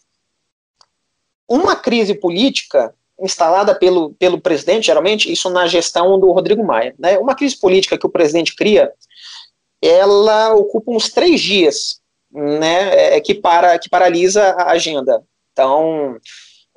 uma 1.48 1.77
crise 1.77 2.13
política 2.13 2.94
instalada 3.20 3.74
pelo, 3.74 4.14
pelo 4.14 4.40
presidente, 4.40 4.88
geralmente, 4.88 5.32
isso 5.32 5.50
na 5.50 5.68
gestão 5.68 6.20
do 6.20 6.32
Rodrigo 6.32 6.64
Maia. 6.64 6.94
Né? 7.00 7.18
Uma 7.18 7.36
crise 7.36 7.60
política 7.60 7.98
que 7.98 8.06
o 8.06 8.12
presidente 8.12 8.56
cria, 8.56 8.92
ela 9.82 10.54
ocupa 10.54 10.92
uns 10.92 11.10
três 11.10 11.42
dias, 11.42 12.00
né, 12.32 13.16
é, 13.16 13.22
que, 13.22 13.34
para, 13.34 13.78
que 13.80 13.90
paralisa 13.90 14.44
a 14.52 14.72
agenda. 14.72 15.24
Então, 15.52 16.18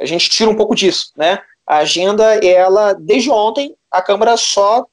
a 0.00 0.06
gente 0.06 0.30
tira 0.30 0.50
um 0.50 0.56
pouco 0.56 0.74
disso, 0.74 1.12
né? 1.16 1.38
A 1.66 1.78
agenda, 1.78 2.34
ela, 2.44 2.94
desde 2.94 3.30
ontem, 3.30 3.76
a 3.90 4.00
Câmara 4.00 4.36
só 4.36 4.86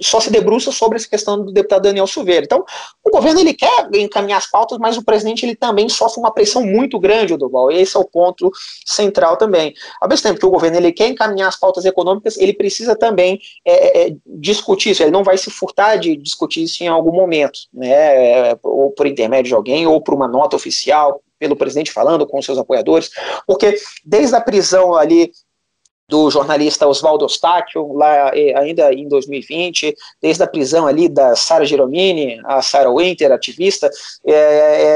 só 0.00 0.20
se 0.20 0.30
debruça 0.30 0.72
sobre 0.72 0.96
essa 0.96 1.08
questão 1.08 1.44
do 1.44 1.52
deputado 1.52 1.82
Daniel 1.82 2.06
Silveira. 2.06 2.44
Então, 2.44 2.64
o 3.04 3.10
governo 3.10 3.40
ele 3.40 3.52
quer 3.52 3.88
encaminhar 3.94 4.38
as 4.38 4.50
pautas, 4.50 4.78
mas 4.78 4.96
o 4.96 5.04
presidente 5.04 5.44
ele 5.44 5.54
também 5.54 5.88
sofre 5.88 6.18
uma 6.18 6.32
pressão 6.32 6.64
muito 6.64 6.98
grande, 6.98 7.36
Duval. 7.36 7.70
Esse 7.70 7.96
é 7.96 8.00
o 8.00 8.04
ponto 8.04 8.50
central 8.86 9.36
também. 9.36 9.74
Ao 10.00 10.08
mesmo 10.08 10.22
tempo 10.22 10.40
que 10.40 10.46
o 10.46 10.50
governo 10.50 10.78
ele 10.78 10.92
quer 10.92 11.08
encaminhar 11.08 11.48
as 11.48 11.56
pautas 11.56 11.84
econômicas, 11.84 12.38
ele 12.38 12.52
precisa 12.54 12.96
também 12.96 13.38
é, 13.66 14.06
é, 14.08 14.16
discutir 14.26 14.90
isso. 14.90 15.02
Ele 15.02 15.10
não 15.10 15.24
vai 15.24 15.36
se 15.36 15.50
furtar 15.50 15.96
de 15.96 16.16
discutir 16.16 16.62
isso 16.62 16.82
em 16.82 16.88
algum 16.88 17.12
momento, 17.12 17.60
né? 17.72 18.54
Ou 18.62 18.90
por 18.92 19.06
intermédio 19.06 19.50
de 19.50 19.54
alguém, 19.54 19.86
ou 19.86 20.00
por 20.00 20.14
uma 20.14 20.28
nota 20.28 20.56
oficial, 20.56 21.20
pelo 21.38 21.56
presidente 21.56 21.92
falando 21.92 22.26
com 22.26 22.42
seus 22.42 22.58
apoiadores, 22.58 23.10
porque 23.46 23.76
desde 24.04 24.34
a 24.34 24.40
prisão 24.40 24.94
ali 24.94 25.30
do 26.08 26.30
jornalista 26.30 26.88
Oswaldo 26.88 27.26
Ostáquio, 27.26 27.92
lá 27.92 28.30
ainda 28.56 28.92
em 28.94 29.06
2020, 29.06 29.94
desde 30.22 30.42
a 30.42 30.46
prisão 30.46 30.86
ali 30.86 31.06
da 31.08 31.36
Sara 31.36 31.66
Giromini, 31.66 32.40
a 32.44 32.62
Sara 32.62 32.90
Winter, 32.90 33.30
ativista, 33.30 33.90
é, 34.26 34.32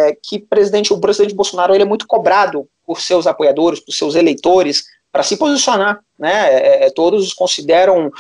é, 0.09 0.17
que 0.23 0.39
presidente, 0.39 0.93
o 0.93 0.99
presidente 0.99 1.35
Bolsonaro 1.35 1.75
ele 1.75 1.83
é 1.83 1.87
muito 1.87 2.07
cobrado 2.07 2.67
por 2.87 3.01
seus 3.01 3.27
apoiadores, 3.27 3.81
por 3.81 3.93
seus 3.93 4.15
eleitores, 4.15 4.85
para 5.13 5.23
se 5.23 5.37
posicionar, 5.37 6.01
né? 6.19 6.87
É, 6.87 6.91
todos 6.91 7.35
consideram 7.35 8.11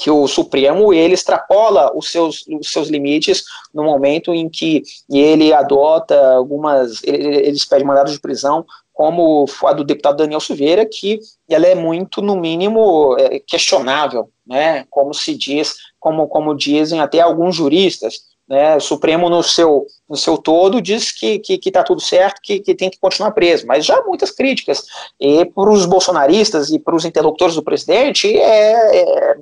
que 0.00 0.10
o 0.10 0.26
Supremo 0.26 0.94
ele 0.94 1.12
extrapola 1.12 1.92
os 1.94 2.08
seus, 2.08 2.44
os 2.48 2.72
seus 2.72 2.88
limites 2.88 3.44
no 3.72 3.84
momento 3.84 4.32
em 4.32 4.48
que 4.48 4.82
ele 5.10 5.52
adota 5.52 6.18
algumas, 6.32 7.04
ele, 7.04 7.36
eles 7.46 7.66
pedem 7.66 7.86
mandados 7.86 8.12
de 8.12 8.18
prisão 8.18 8.64
como 9.00 9.46
a 9.64 9.72
do 9.72 9.82
deputado 9.82 10.18
Daniel 10.18 10.40
Silveira, 10.40 10.84
que 10.84 11.20
ela 11.48 11.66
é 11.66 11.74
muito, 11.74 12.20
no 12.20 12.36
mínimo, 12.36 13.16
é, 13.18 13.40
questionável, 13.40 14.28
né, 14.46 14.84
como 14.90 15.14
se 15.14 15.34
diz, 15.34 15.74
como, 15.98 16.28
como 16.28 16.54
dizem 16.54 17.00
até 17.00 17.18
alguns 17.18 17.56
juristas, 17.56 18.24
né, 18.46 18.76
o 18.76 18.80
Supremo 18.80 19.30
no 19.30 19.42
seu, 19.42 19.86
no 20.06 20.16
seu 20.16 20.36
todo 20.36 20.82
diz 20.82 21.12
que 21.12 21.36
está 21.36 21.42
que, 21.46 21.56
que 21.56 21.70
tá 21.70 21.82
tudo 21.82 22.02
certo, 22.02 22.42
que, 22.42 22.60
que 22.60 22.74
tem 22.74 22.90
que 22.90 23.00
continuar 23.00 23.30
preso, 23.30 23.66
mas 23.66 23.86
já 23.86 23.96
há 23.96 24.04
muitas 24.04 24.32
críticas, 24.32 24.84
e 25.18 25.46
para 25.46 25.70
os 25.70 25.86
bolsonaristas 25.86 26.68
e 26.68 26.78
para 26.78 26.94
os 26.94 27.06
interlocutores 27.06 27.54
do 27.54 27.62
presidente, 27.62 28.28
é, 28.36 29.32
é 29.32 29.36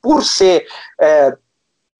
por 0.00 0.24
ser 0.24 0.66
é, 0.98 1.36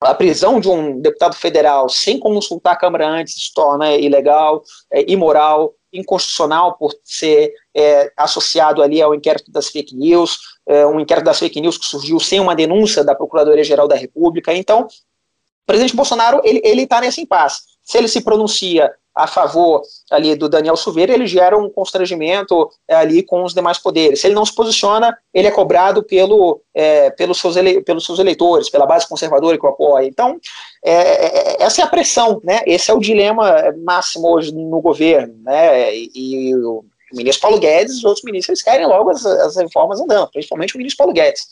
a 0.00 0.14
prisão 0.14 0.58
de 0.58 0.70
um 0.70 0.98
deputado 0.98 1.36
federal 1.36 1.90
sem 1.90 2.18
consultar 2.18 2.72
a 2.72 2.76
Câmara 2.76 3.06
antes 3.06 3.34
se 3.34 3.52
torna 3.52 3.94
ilegal, 3.96 4.62
é, 4.90 5.04
imoral, 5.12 5.74
inconstitucional 5.92 6.76
por 6.76 6.94
ser 7.04 7.52
é, 7.74 8.12
associado 8.16 8.82
ali 8.82 9.02
ao 9.02 9.14
inquérito 9.14 9.50
das 9.50 9.68
fake 9.68 9.94
news, 9.94 10.38
é, 10.66 10.86
um 10.86 11.00
inquérito 11.00 11.24
das 11.24 11.38
fake 11.38 11.60
news 11.60 11.76
que 11.76 11.86
surgiu 11.86 12.18
sem 12.18 12.40
uma 12.40 12.54
denúncia 12.54 13.04
da 13.04 13.14
Procuradoria-Geral 13.14 13.86
da 13.86 13.96
República. 13.96 14.54
Então, 14.54 14.82
o 14.82 15.66
presidente 15.66 15.94
Bolsonaro 15.94 16.40
ele 16.44 16.82
está 16.82 17.00
nesse 17.00 17.20
impasse. 17.20 17.62
Se 17.82 17.98
ele 17.98 18.08
se 18.08 18.22
pronuncia 18.22 18.92
a 19.14 19.26
favor 19.26 19.82
ali 20.10 20.34
do 20.34 20.48
Daniel 20.48 20.76
Silveira, 20.76 21.12
ele 21.12 21.26
gera 21.26 21.56
um 21.56 21.68
constrangimento 21.68 22.70
é, 22.88 22.94
ali 22.94 23.22
com 23.22 23.44
os 23.44 23.52
demais 23.52 23.78
poderes. 23.78 24.20
Se 24.20 24.26
ele 24.26 24.34
não 24.34 24.44
se 24.44 24.54
posiciona, 24.54 25.16
ele 25.32 25.48
é 25.48 25.50
cobrado 25.50 26.02
pelo, 26.02 26.60
é, 26.74 27.10
pelos, 27.10 27.38
seus 27.38 27.56
ele, 27.56 27.82
pelos 27.82 28.04
seus 28.06 28.18
eleitores, 28.18 28.70
pela 28.70 28.86
base 28.86 29.08
conservadora 29.08 29.58
que 29.58 29.66
o 29.66 29.68
apoia. 29.68 30.06
Então, 30.06 30.38
é, 30.84 30.92
é, 30.92 31.62
essa 31.62 31.82
é 31.82 31.84
a 31.84 31.88
pressão, 31.88 32.40
né? 32.42 32.62
Esse 32.66 32.90
é 32.90 32.94
o 32.94 33.00
dilema 33.00 33.74
máximo 33.84 34.28
hoje 34.28 34.52
no 34.52 34.80
governo, 34.80 35.34
né? 35.42 35.94
E, 35.94 36.10
e 36.14 36.56
o 36.56 36.84
ministro 37.12 37.42
Paulo 37.42 37.58
Guedes 37.58 37.94
e 37.94 37.98
os 37.98 38.04
outros 38.04 38.24
ministros 38.24 38.62
querem 38.62 38.86
logo 38.86 39.10
as, 39.10 39.24
as 39.26 39.56
reformas 39.56 40.00
andando, 40.00 40.30
principalmente 40.30 40.74
o 40.74 40.78
ministro 40.78 40.98
Paulo 40.98 41.12
Guedes. 41.12 41.46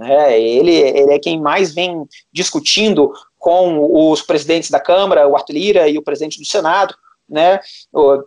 É, 0.00 0.40
ele, 0.40 0.74
ele 0.74 1.12
é 1.12 1.18
quem 1.18 1.40
mais 1.40 1.74
vem 1.74 2.06
discutindo 2.32 3.12
com 3.38 4.10
os 4.10 4.22
presidentes 4.22 4.70
da 4.70 4.80
Câmara, 4.80 5.28
o 5.28 5.36
Arthur 5.36 5.52
Lira 5.52 5.88
e 5.88 5.96
o 5.96 6.02
presidente 6.02 6.38
do 6.38 6.46
Senado, 6.46 6.94
né, 7.28 7.60
o, 7.92 8.22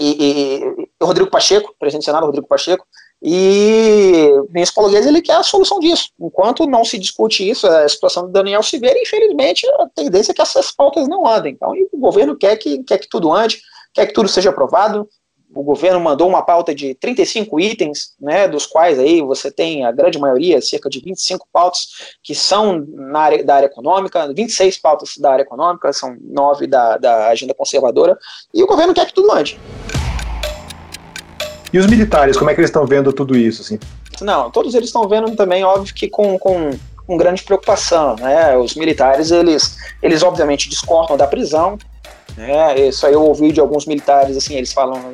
e, 0.00 0.62
e, 1.00 1.04
Rodrigo 1.04 1.30
Pacheco, 1.30 1.74
presidente 1.78 2.02
do 2.02 2.06
Senado, 2.06 2.26
Rodrigo 2.26 2.46
Pacheco, 2.46 2.86
e 3.20 4.30
o 4.32 4.52
ministro 4.52 4.76
Paulo 4.76 4.90
Guedes, 4.92 5.08
ele 5.08 5.20
quer 5.20 5.34
a 5.34 5.42
solução 5.42 5.80
disso. 5.80 6.10
Enquanto 6.20 6.66
não 6.66 6.84
se 6.84 6.96
discute 6.98 7.48
isso, 7.48 7.66
a 7.66 7.88
situação 7.88 8.24
do 8.24 8.32
Daniel 8.32 8.62
Silveira, 8.62 9.00
infelizmente, 9.00 9.66
a 9.80 9.88
tendência 9.88 10.30
é 10.30 10.34
que 10.34 10.42
essas 10.42 10.70
pautas 10.70 11.08
não 11.08 11.26
andem. 11.26 11.52
Então, 11.52 11.72
o 11.92 11.98
governo 11.98 12.36
quer 12.36 12.56
que, 12.56 12.82
quer 12.84 12.98
que 12.98 13.08
tudo 13.08 13.32
ande, 13.32 13.60
quer 13.92 14.06
que 14.06 14.12
tudo 14.12 14.28
seja 14.28 14.50
aprovado, 14.50 15.08
o 15.54 15.62
governo 15.62 16.00
mandou 16.00 16.28
uma 16.28 16.42
pauta 16.42 16.74
de 16.74 16.94
35 16.94 17.58
itens, 17.58 18.14
né, 18.20 18.46
dos 18.46 18.66
quais 18.66 18.98
aí 18.98 19.20
você 19.22 19.50
tem 19.50 19.84
a 19.84 19.92
grande 19.92 20.18
maioria, 20.18 20.60
cerca 20.60 20.90
de 20.90 21.00
25 21.00 21.48
pautas, 21.52 21.88
que 22.22 22.34
são 22.34 22.86
na 22.88 23.20
área, 23.20 23.44
da 23.44 23.54
área 23.56 23.66
econômica, 23.66 24.32
26 24.32 24.78
pautas 24.78 25.16
da 25.18 25.32
área 25.32 25.42
econômica, 25.42 25.92
são 25.92 26.16
nove 26.20 26.66
da, 26.66 26.98
da 26.98 27.28
agenda 27.28 27.54
conservadora, 27.54 28.16
e 28.52 28.62
o 28.62 28.66
governo 28.66 28.94
quer 28.94 29.06
que 29.06 29.14
tudo 29.14 29.32
ande. 29.32 29.58
E 31.72 31.78
os 31.78 31.86
militares, 31.86 32.36
como 32.36 32.50
é 32.50 32.54
que 32.54 32.60
eles 32.60 32.70
estão 32.70 32.86
vendo 32.86 33.12
tudo 33.12 33.36
isso? 33.36 33.62
Assim? 33.62 33.78
Não, 34.20 34.50
todos 34.50 34.74
eles 34.74 34.88
estão 34.88 35.08
vendo 35.08 35.34
também, 35.36 35.64
óbvio 35.64 35.94
que 35.94 36.08
com, 36.08 36.38
com, 36.38 36.70
com 37.06 37.16
grande 37.16 37.42
preocupação, 37.42 38.16
né, 38.16 38.56
os 38.56 38.74
militares, 38.74 39.30
eles, 39.30 39.76
eles 40.02 40.22
obviamente 40.22 40.68
discordam 40.68 41.16
da 41.16 41.26
prisão, 41.26 41.78
né? 42.38 42.86
Isso 42.86 43.04
aí 43.04 43.12
eu 43.12 43.22
ouvi 43.22 43.50
de 43.50 43.58
alguns 43.58 43.84
militares, 43.84 44.36
assim, 44.36 44.54
eles 44.54 44.72
falam. 44.72 45.12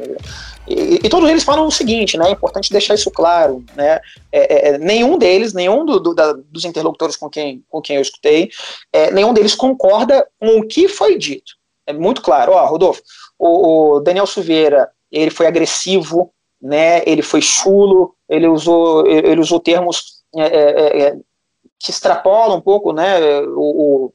E, 0.69 1.01
e 1.03 1.09
todos 1.09 1.29
eles 1.29 1.43
falam 1.43 1.67
o 1.67 1.71
seguinte, 1.71 2.19
né? 2.19 2.29
É 2.29 2.33
importante 2.33 2.71
deixar 2.71 2.95
isso 2.95 3.11
claro, 3.11 3.65
né? 3.75 3.99
É, 4.31 4.41
é, 4.41 4.69
é, 4.69 4.79
nenhum 4.79 5.17
deles, 5.17 5.55
nenhum 5.55 5.87
do, 5.87 5.99
do, 5.99 6.15
da, 6.15 6.35
dos 6.35 6.67
interlocutores 6.67 7.17
com 7.17 7.31
quem, 7.31 7.65
com 7.71 7.81
quem 7.81 7.97
eu 7.97 8.03
escutei, 8.03 8.51
é, 8.93 9.11
nenhum 9.11 9.33
deles 9.33 9.55
concorda 9.55 10.27
com 10.39 10.59
o 10.59 10.67
que 10.67 10.87
foi 10.87 11.17
dito. 11.17 11.55
É 11.87 11.95
muito 11.95 12.21
claro. 12.21 12.53
Ó, 12.53 12.67
Rodolfo, 12.67 13.03
o, 13.39 13.97
o 13.97 14.01
Daniel 14.01 14.27
Silveira, 14.27 14.91
ele 15.11 15.31
foi 15.31 15.47
agressivo, 15.47 16.31
né? 16.61 17.03
Ele 17.07 17.23
foi 17.23 17.41
chulo, 17.41 18.15
ele 18.29 18.47
usou, 18.47 19.07
ele 19.07 19.41
usou 19.41 19.59
termos 19.59 20.23
é, 20.37 21.07
é, 21.09 21.17
que 21.79 21.91
extrapolam 21.91 22.59
um 22.59 22.61
pouco, 22.61 22.93
né? 22.93 23.41
O, 23.57 24.13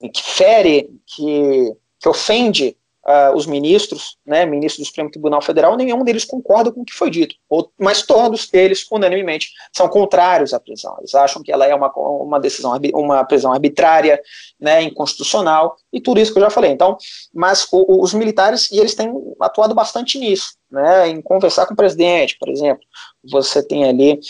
o 0.00 0.10
que 0.10 0.22
fere, 0.22 0.90
que 1.06 1.74
que 2.04 2.08
ofende 2.10 2.76
uh, 3.06 3.34
os 3.34 3.46
ministros, 3.46 4.18
né, 4.26 4.44
ministros 4.44 4.84
do 4.84 4.88
Supremo 4.88 5.10
Tribunal 5.10 5.40
Federal, 5.40 5.74
nenhum 5.74 6.04
deles 6.04 6.22
concorda 6.22 6.70
com 6.70 6.82
o 6.82 6.84
que 6.84 6.92
foi 6.92 7.08
dito, 7.08 7.34
mas 7.80 8.02
todos 8.02 8.46
eles, 8.52 8.86
unanimemente, 8.92 9.48
são 9.72 9.88
contrários 9.88 10.52
à 10.52 10.60
prisão. 10.60 10.94
Eles 10.98 11.14
acham 11.14 11.42
que 11.42 11.50
ela 11.50 11.64
é 11.64 11.74
uma, 11.74 11.90
uma 11.96 12.38
decisão, 12.38 12.78
uma 12.92 13.24
prisão 13.24 13.54
arbitrária, 13.54 14.20
né, 14.60 14.82
inconstitucional, 14.82 15.76
e 15.90 15.98
tudo 15.98 16.20
isso 16.20 16.30
que 16.30 16.38
eu 16.38 16.42
já 16.42 16.50
falei. 16.50 16.72
Então, 16.72 16.98
mas 17.32 17.66
o, 17.72 18.02
os 18.02 18.12
militares, 18.12 18.70
e 18.70 18.78
eles 18.78 18.94
têm 18.94 19.10
atuado 19.40 19.74
bastante 19.74 20.18
nisso, 20.18 20.56
né, 20.70 21.08
em 21.08 21.22
conversar 21.22 21.64
com 21.64 21.72
o 21.72 21.76
presidente, 21.76 22.36
por 22.38 22.50
exemplo, 22.50 22.84
você 23.24 23.66
tem 23.66 23.84
ali 23.86 24.20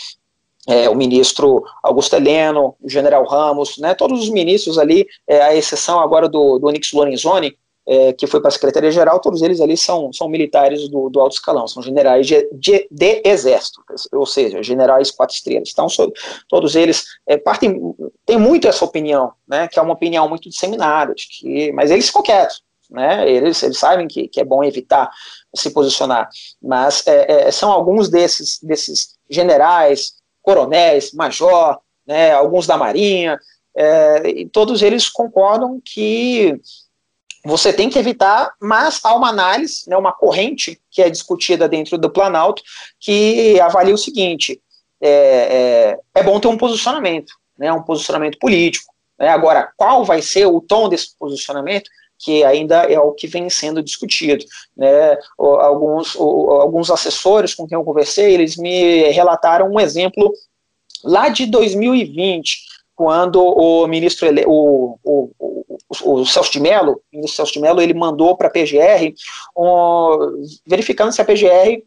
é, 0.65 0.89
o 0.89 0.95
ministro 0.95 1.61
Augusto 1.83 2.15
Heleno, 2.15 2.75
o 2.81 2.89
general 2.89 3.25
Ramos, 3.25 3.77
né, 3.77 3.93
todos 3.93 4.21
os 4.21 4.29
ministros 4.29 4.77
ali, 4.77 5.05
é, 5.27 5.41
à 5.41 5.53
exceção 5.53 5.99
agora 5.99 6.29
do, 6.29 6.57
do 6.57 6.67
Onix 6.67 6.93
Lorenzoni, 6.93 7.57
é, 7.87 8.13
que 8.13 8.25
foi 8.25 8.39
para 8.39 8.47
a 8.47 8.51
Secretaria-Geral, 8.51 9.19
todos 9.19 9.41
eles 9.41 9.61
ali 9.61 9.77
são, 9.77 10.11
são 10.11 10.27
militares 10.27 10.89
do, 10.89 11.09
do 11.09 11.19
alto 11.19 11.33
escalão, 11.33 11.67
são 11.67 11.83
generais 11.83 12.25
de, 12.25 12.47
de, 12.51 12.87
de 12.89 13.21
exército, 13.23 13.81
ou 14.11 14.25
seja, 14.25 14.63
generais 14.63 15.11
quatro 15.11 15.35
estrelas. 15.35 15.69
Então, 15.71 15.87
so, 15.87 16.11
todos 16.49 16.75
eles 16.75 17.05
é, 17.27 17.37
partem, 17.37 17.79
tem 18.25 18.37
muito 18.37 18.67
essa 18.67 18.83
opinião, 18.83 19.31
né, 19.47 19.67
que 19.67 19.77
é 19.77 19.81
uma 19.81 19.93
opinião 19.93 20.27
muito 20.27 20.49
disseminada, 20.49 21.13
de 21.13 21.27
que, 21.27 21.71
mas 21.73 21.91
eles 21.91 22.07
ficam 22.07 22.23
quietos, 22.23 22.63
né, 22.89 23.29
eles, 23.29 23.61
eles 23.61 23.77
sabem 23.77 24.07
que, 24.07 24.27
que 24.27 24.41
é 24.41 24.43
bom 24.43 24.63
evitar 24.63 25.11
se 25.55 25.69
posicionar, 25.69 26.27
mas 26.61 27.05
é, 27.05 27.47
é, 27.47 27.51
são 27.51 27.71
alguns 27.71 28.09
desses, 28.09 28.59
desses 28.61 29.15
generais, 29.29 30.13
coronéis, 30.41 31.13
major, 31.13 31.79
né, 32.05 32.31
alguns 32.31 32.67
da 32.67 32.77
Marinha, 32.77 33.39
é, 33.77 34.29
e 34.29 34.49
todos 34.49 34.81
eles 34.81 35.09
concordam 35.09 35.81
que 35.83 36.59
você 37.45 37.71
tem 37.71 37.89
que 37.89 37.99
evitar, 37.99 38.51
mas 38.59 38.99
há 39.03 39.15
uma 39.15 39.29
análise, 39.29 39.87
né, 39.87 39.95
uma 39.95 40.11
corrente 40.11 40.81
que 40.89 41.01
é 41.01 41.09
discutida 41.09 41.69
dentro 41.69 41.97
do 41.97 42.09
Planalto, 42.09 42.63
que 42.99 43.59
avalia 43.59 43.93
o 43.93 43.97
seguinte: 43.97 44.59
é, 44.99 45.97
é, 46.15 46.19
é 46.19 46.23
bom 46.23 46.39
ter 46.39 46.47
um 46.47 46.57
posicionamento, 46.57 47.31
né, 47.57 47.71
um 47.71 47.83
posicionamento 47.83 48.39
político. 48.39 48.93
Né, 49.19 49.29
agora, 49.29 49.71
qual 49.77 50.03
vai 50.03 50.21
ser 50.21 50.45
o 50.47 50.59
tom 50.59 50.89
desse 50.89 51.17
posicionamento? 51.17 51.89
que 52.17 52.45
ainda 52.45 52.83
é 52.83 52.97
o 52.97 53.11
que 53.11 53.27
vem 53.27 53.49
sendo 53.49 53.83
discutido. 53.83 54.45
Né? 54.75 55.17
Alguns, 55.37 56.15
alguns 56.15 56.89
assessores 56.89 57.53
com 57.53 57.67
quem 57.67 57.77
eu 57.77 57.83
conversei, 57.83 58.33
eles 58.33 58.55
me 58.55 59.09
relataram 59.11 59.69
um 59.69 59.79
exemplo 59.79 60.33
lá 61.03 61.27
de 61.27 61.45
2020, 61.45 62.61
quando 62.95 63.43
o 63.43 63.85
ministro, 63.85 64.27
o, 64.47 64.97
o, 65.03 65.54
o, 66.03 66.25
Celso 66.25 66.51
de 66.51 66.59
Mello, 66.59 67.01
o 67.13 67.27
Celso 67.27 67.53
de 67.53 67.59
Mello, 67.59 67.81
ele 67.81 67.93
mandou 67.93 68.35
para 68.35 68.47
a 68.47 68.51
PGR, 68.51 69.13
um, 69.57 70.43
verificando 70.65 71.11
se 71.11 71.21
a 71.21 71.25
PGR 71.25 71.83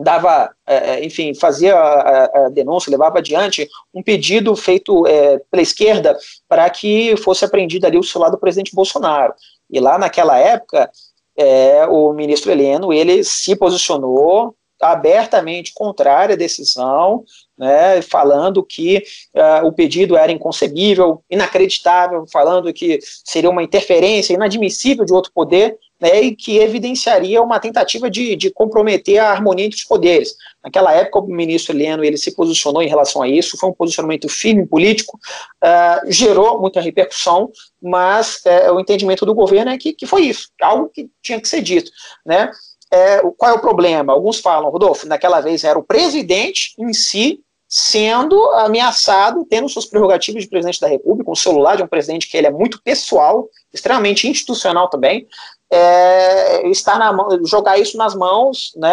dava, 0.00 0.50
é, 0.66 1.04
enfim, 1.04 1.34
fazia 1.34 1.76
a, 1.76 2.24
a, 2.24 2.48
denúncia, 2.48 2.90
levava 2.90 3.18
adiante 3.18 3.68
um 3.92 4.02
pedido 4.02 4.56
feito 4.56 5.06
é, 5.06 5.38
pela 5.50 5.62
esquerda 5.62 6.16
para 6.48 6.68
que 6.70 7.16
fosse 7.18 7.44
apreendido 7.44 7.86
ali 7.86 7.98
o 7.98 8.02
celular 8.02 8.30
do 8.30 8.38
presidente 8.38 8.74
Bolsonaro. 8.74 9.34
E 9.70 9.78
lá 9.78 9.98
naquela 9.98 10.38
época, 10.38 10.90
é, 11.36 11.86
o 11.86 12.12
ministro 12.14 12.50
Heleno, 12.50 12.92
ele 12.92 13.22
se 13.22 13.54
posicionou 13.54 14.54
abertamente 14.80 15.72
contrária 15.74 16.34
à 16.34 16.38
decisão, 16.38 17.24
né, 17.58 18.00
falando 18.00 18.64
que 18.64 19.02
uh, 19.34 19.66
o 19.66 19.72
pedido 19.72 20.16
era 20.16 20.32
inconcebível, 20.32 21.22
inacreditável, 21.30 22.24
falando 22.32 22.72
que 22.72 22.98
seria 23.22 23.50
uma 23.50 23.62
interferência 23.62 24.32
inadmissível 24.32 25.04
de 25.04 25.12
outro 25.12 25.30
poder, 25.32 25.76
né, 26.00 26.22
e 26.22 26.34
que 26.34 26.56
evidenciaria 26.56 27.42
uma 27.42 27.60
tentativa 27.60 28.08
de, 28.08 28.34
de, 28.34 28.50
comprometer 28.50 29.18
a 29.18 29.30
harmonia 29.30 29.66
entre 29.66 29.76
os 29.76 29.84
poderes. 29.84 30.34
Naquela 30.64 30.94
época, 30.94 31.18
o 31.18 31.26
ministro 31.26 31.76
Heleno 31.76 32.02
ele 32.02 32.16
se 32.16 32.34
posicionou 32.34 32.82
em 32.82 32.88
relação 32.88 33.20
a 33.20 33.28
isso, 33.28 33.58
foi 33.58 33.68
um 33.68 33.74
posicionamento 33.74 34.26
firme 34.26 34.66
político, 34.66 35.18
uh, 35.62 36.10
gerou 36.10 36.58
muita 36.58 36.80
repercussão, 36.80 37.50
mas 37.82 38.40
uh, 38.46 38.72
o 38.72 38.80
entendimento 38.80 39.26
do 39.26 39.34
governo 39.34 39.70
é 39.70 39.76
que, 39.76 39.92
que 39.92 40.06
foi 40.06 40.22
isso, 40.22 40.48
algo 40.62 40.88
que 40.88 41.10
tinha 41.22 41.38
que 41.38 41.48
ser 41.48 41.60
dito. 41.60 41.90
Né? 42.24 42.50
É, 42.90 43.20
qual 43.36 43.52
é 43.52 43.54
o 43.54 43.60
problema? 43.60 44.12
Alguns 44.12 44.40
falam, 44.40 44.70
Rodolfo, 44.70 45.06
naquela 45.06 45.40
vez 45.40 45.62
era 45.62 45.78
o 45.78 45.82
presidente 45.82 46.74
em 46.78 46.92
si 46.92 47.40
sendo 47.72 48.36
ameaçado, 48.54 49.46
tendo 49.48 49.68
suas 49.68 49.86
prerrogativas 49.86 50.42
de 50.42 50.48
presidente 50.48 50.80
da 50.80 50.88
República, 50.88 51.30
o 51.30 51.36
celular 51.36 51.76
de 51.76 51.84
um 51.84 51.86
presidente 51.86 52.28
que 52.28 52.36
ele 52.36 52.48
é 52.48 52.50
muito 52.50 52.82
pessoal, 52.82 53.48
extremamente 53.72 54.26
institucional 54.26 54.88
também, 54.90 55.28
é, 55.70 56.68
estar 56.68 56.98
na 56.98 57.12
mão, 57.12 57.28
jogar 57.46 57.78
isso 57.78 57.96
nas 57.96 58.12
mãos, 58.12 58.72
né, 58.76 58.90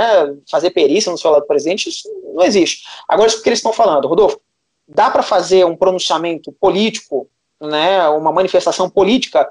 fazer 0.48 0.70
perícia 0.70 1.12
no 1.12 1.18
celular 1.18 1.40
do 1.40 1.48
presidente, 1.48 1.90
isso 1.90 2.08
não 2.36 2.44
existe. 2.44 2.84
Agora, 3.08 3.28
isso 3.28 3.42
que 3.42 3.50
eles 3.50 3.58
estão 3.58 3.74
falando, 3.74 4.08
Rodolfo, 4.08 4.40
dá 4.88 5.10
para 5.10 5.24
fazer 5.24 5.66
um 5.66 5.76
pronunciamento 5.76 6.52
político, 6.52 7.28
né, 7.60 8.08
uma 8.10 8.32
manifestação 8.32 8.88
política 8.88 9.50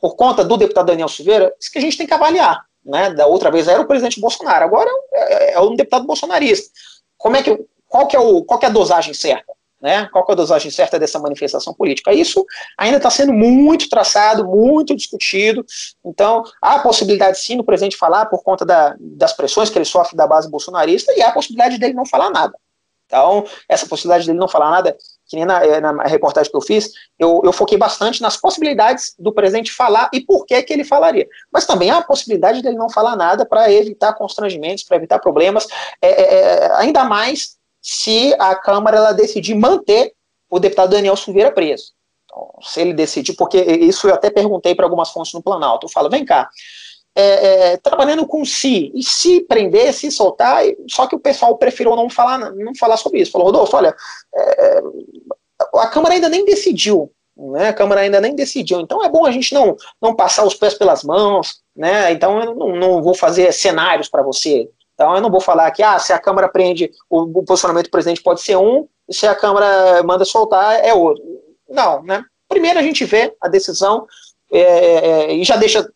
por 0.00 0.14
conta 0.14 0.44
do 0.44 0.56
deputado 0.56 0.86
Daniel 0.86 1.08
Silveira? 1.08 1.52
Isso 1.58 1.72
que 1.72 1.78
a 1.78 1.82
gente 1.82 1.98
tem 1.98 2.06
que 2.06 2.14
avaliar. 2.14 2.64
Né, 2.84 3.14
da 3.14 3.26
outra 3.26 3.50
vez 3.50 3.66
era 3.66 3.80
o 3.80 3.86
presidente 3.86 4.20
Bolsonaro, 4.20 4.62
agora 4.62 4.90
é, 5.10 5.54
é 5.54 5.60
um 5.60 5.74
deputado 5.74 6.06
bolsonarista. 6.06 6.70
Como 7.16 7.34
é 7.34 7.42
que 7.42 7.58
qual 7.88 8.06
que 8.06 8.16
é, 8.16 8.18
o, 8.18 8.42
qual 8.42 8.58
que 8.58 8.66
é 8.66 8.68
a 8.68 8.72
dosagem 8.72 9.14
certa? 9.14 9.54
Né? 9.80 10.08
Qual 10.12 10.24
que 10.24 10.32
é 10.32 10.34
a 10.34 10.36
dosagem 10.36 10.70
certa 10.70 10.98
dessa 10.98 11.18
manifestação 11.18 11.72
política? 11.72 12.12
Isso 12.12 12.44
ainda 12.76 12.96
está 12.96 13.08
sendo 13.08 13.32
muito 13.32 13.88
traçado, 13.88 14.44
muito 14.44 14.96
discutido. 14.96 15.64
Então, 16.04 16.42
há 16.60 16.74
a 16.74 16.78
possibilidade 16.80 17.38
sim 17.38 17.56
do 17.56 17.62
presidente 17.62 17.96
falar 17.96 18.26
por 18.26 18.42
conta 18.42 18.64
da, 18.64 18.96
das 18.98 19.32
pressões 19.32 19.70
que 19.70 19.78
ele 19.78 19.84
sofre 19.84 20.16
da 20.16 20.26
base 20.26 20.50
bolsonarista 20.50 21.12
e 21.16 21.22
há 21.22 21.28
a 21.28 21.32
possibilidade 21.32 21.78
dele 21.78 21.94
não 21.94 22.04
falar 22.04 22.30
nada. 22.30 22.58
Então, 23.06 23.46
essa 23.68 23.86
possibilidade 23.86 24.26
dele 24.26 24.38
não 24.38 24.48
falar 24.48 24.70
nada, 24.70 24.96
que 25.26 25.36
nem 25.36 25.44
na, 25.44 25.64
eh, 25.64 25.80
na 25.80 26.02
reportagem 26.04 26.50
que 26.50 26.56
eu 26.56 26.60
fiz, 26.60 26.90
eu, 27.18 27.40
eu, 27.44 27.52
foquei 27.52 27.78
bastante 27.78 28.20
nas 28.20 28.36
possibilidades 28.36 29.14
do 29.18 29.32
presidente 29.32 29.72
falar 29.72 30.10
e 30.12 30.20
por 30.20 30.44
que, 30.44 30.62
que 30.62 30.72
ele 30.72 30.84
falaria. 30.84 31.26
Mas 31.52 31.66
também 31.66 31.90
há 31.90 31.98
a 31.98 32.04
possibilidade 32.04 32.62
dele 32.62 32.76
não 32.76 32.90
falar 32.90 33.16
nada 33.16 33.46
para 33.46 33.72
evitar 33.72 34.12
constrangimentos, 34.14 34.84
para 34.84 34.96
evitar 34.96 35.18
problemas, 35.18 35.66
é, 36.00 36.08
é, 36.08 36.34
é, 36.34 36.72
ainda 36.76 37.04
mais 37.04 37.56
se 37.80 38.34
a 38.38 38.54
Câmara 38.54 38.96
ela 38.96 39.12
decidir 39.12 39.54
manter 39.54 40.12
o 40.50 40.58
deputado 40.58 40.90
Daniel 40.90 41.16
Silveira 41.16 41.52
preso. 41.52 41.92
Então, 42.24 42.50
se 42.62 42.80
ele 42.80 42.92
decidir, 42.92 43.34
porque 43.34 43.58
isso 43.60 44.08
eu 44.08 44.14
até 44.14 44.30
perguntei 44.30 44.74
para 44.74 44.86
algumas 44.86 45.10
fontes 45.10 45.32
no 45.32 45.42
Planalto, 45.42 45.86
eu 45.86 45.90
falo, 45.90 46.10
vem 46.10 46.24
cá, 46.24 46.48
é, 47.16 47.72
é, 47.72 47.76
trabalhando 47.76 48.26
com 48.26 48.44
si, 48.44 48.90
e 48.94 49.02
se 49.02 49.40
prender, 49.42 49.92
se 49.92 50.10
soltar, 50.10 50.64
só 50.90 51.06
que 51.06 51.14
o 51.14 51.20
pessoal 51.20 51.56
preferiu 51.56 51.94
não 51.94 52.10
falar, 52.10 52.38
não 52.54 52.74
falar 52.74 52.96
sobre 52.96 53.20
isso. 53.20 53.32
Falou, 53.32 53.46
Rodolfo, 53.46 53.76
olha, 53.76 53.94
é, 54.34 54.82
a 55.74 55.86
Câmara 55.86 56.14
ainda 56.14 56.28
nem 56.28 56.44
decidiu, 56.44 57.10
né, 57.36 57.68
a 57.68 57.72
Câmara 57.72 58.00
ainda 58.00 58.20
nem 58.20 58.34
decidiu, 58.34 58.80
então 58.80 59.04
é 59.04 59.08
bom 59.08 59.24
a 59.24 59.30
gente 59.30 59.54
não, 59.54 59.76
não 60.00 60.14
passar 60.14 60.44
os 60.44 60.54
pés 60.54 60.74
pelas 60.74 61.04
mãos, 61.04 61.60
né, 61.76 62.12
então 62.12 62.40
eu 62.40 62.54
não, 62.54 62.76
não 62.76 63.02
vou 63.02 63.14
fazer 63.14 63.52
cenários 63.52 64.08
para 64.08 64.22
você, 64.22 64.68
então 64.94 65.14
eu 65.14 65.20
não 65.20 65.30
vou 65.30 65.40
falar 65.40 65.70
que 65.70 65.82
ah, 65.82 65.98
se 65.98 66.12
a 66.12 66.18
Câmara 66.18 66.48
prende, 66.48 66.90
o, 67.10 67.22
o 67.22 67.44
posicionamento 67.44 67.86
do 67.86 67.90
presidente 67.90 68.22
pode 68.22 68.40
ser 68.40 68.56
um, 68.56 68.88
e 69.08 69.14
se 69.14 69.26
a 69.26 69.34
Câmara 69.34 70.02
manda 70.02 70.24
soltar 70.24 70.82
é 70.84 70.94
outro. 70.94 71.22
Não, 71.68 72.02
né? 72.02 72.24
Primeiro 72.48 72.78
a 72.78 72.82
gente 72.82 73.04
vê 73.04 73.34
a 73.40 73.48
decisão 73.48 74.06
é, 74.52 74.60
é, 74.60 75.34
e 75.34 75.44
já 75.44 75.56
deixa, 75.56 75.88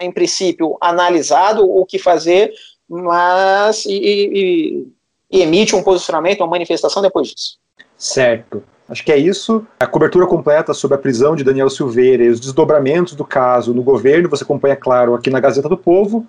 em 0.00 0.10
princípio, 0.10 0.76
analisado 0.80 1.68
o 1.68 1.84
que 1.84 1.98
fazer, 1.98 2.52
mas 2.88 3.84
e, 3.86 3.92
e, 3.92 4.88
e 5.30 5.42
emite 5.42 5.74
um 5.74 5.82
posicionamento, 5.82 6.40
uma 6.40 6.46
manifestação 6.48 7.02
depois 7.02 7.28
disso. 7.28 7.58
Certo. 7.96 8.62
Acho 8.88 9.04
que 9.04 9.12
é 9.12 9.16
isso. 9.16 9.66
A 9.80 9.86
cobertura 9.86 10.26
completa 10.26 10.74
sobre 10.74 10.94
a 10.96 10.98
prisão 10.98 11.34
de 11.34 11.42
Daniel 11.42 11.70
Silveira 11.70 12.22
e 12.22 12.28
os 12.28 12.38
desdobramentos 12.38 13.14
do 13.14 13.24
caso 13.24 13.72
no 13.72 13.82
governo 13.82 14.28
você 14.28 14.44
acompanha, 14.44 14.76
claro, 14.76 15.14
aqui 15.14 15.30
na 15.30 15.40
Gazeta 15.40 15.68
do 15.68 15.76
Povo. 15.76 16.26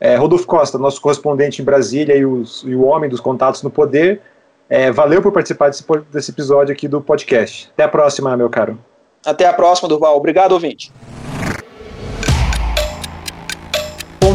É, 0.00 0.14
Rodolfo 0.14 0.46
Costa, 0.46 0.78
nosso 0.78 1.00
correspondente 1.00 1.60
em 1.60 1.64
Brasília 1.64 2.16
e, 2.16 2.24
os, 2.24 2.62
e 2.64 2.72
o 2.72 2.84
homem 2.84 3.10
dos 3.10 3.18
contatos 3.18 3.64
no 3.64 3.70
poder, 3.70 4.20
é, 4.68 4.92
valeu 4.92 5.20
por 5.20 5.32
participar 5.32 5.70
desse, 5.70 5.84
desse 6.12 6.30
episódio 6.30 6.72
aqui 6.72 6.86
do 6.86 7.00
podcast. 7.00 7.68
Até 7.74 7.82
a 7.82 7.88
próxima, 7.88 8.36
meu 8.36 8.48
caro. 8.48 8.78
Até 9.26 9.46
a 9.46 9.52
próxima, 9.52 9.88
Durval. 9.88 10.16
Obrigado, 10.16 10.52
ouvinte. 10.52 10.92